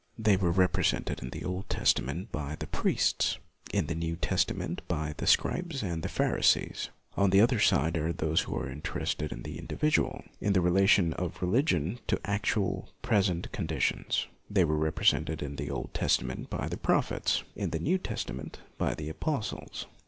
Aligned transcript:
They 0.17 0.35
were 0.35 0.49
represented 0.49 1.21
in 1.21 1.29
the 1.29 1.43
Old 1.45 1.69
Testament 1.69 2.31
by 2.31 2.55
the 2.57 2.65
priests, 2.65 3.37
in 3.71 3.85
the 3.85 3.93
New 3.93 4.15
Testament 4.15 4.81
by 4.87 5.13
the 5.17 5.27
Scribes 5.27 5.83
and 5.83 6.03
Pharisees. 6.09 6.89
On 7.15 7.29
the 7.29 7.39
other 7.39 7.59
side 7.59 7.95
are 7.97 8.11
those 8.11 8.41
who 8.41 8.57
are 8.57 8.67
in 8.67 8.81
terested 8.81 9.31
in 9.31 9.43
the 9.43 9.59
individual, 9.59 10.23
in 10.39 10.53
the 10.53 10.59
relation 10.61 11.09
LUTHER 11.11 11.25
15 11.25 11.25
of 11.35 11.41
religion 11.43 11.99
to 12.07 12.19
actual, 12.25 12.89
present 13.03 13.51
conditions. 13.51 14.25
They 14.49 14.65
were 14.65 14.75
represented 14.79 15.43
in 15.43 15.57
the 15.57 15.69
Old 15.69 15.93
Testa 15.93 16.25
ment 16.25 16.49
by 16.49 16.67
the 16.67 16.77
prophets, 16.77 17.43
in 17.55 17.69
the 17.69 17.77
New 17.77 17.99
Testa 17.99 18.33
ment 18.33 18.57
by 18.79 18.95
the 18.95 19.07
apostles. 19.07 19.85